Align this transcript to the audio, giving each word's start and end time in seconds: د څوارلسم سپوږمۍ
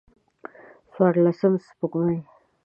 د 0.03 0.03
څوارلسم 0.93 1.53
سپوږمۍ 1.65 2.19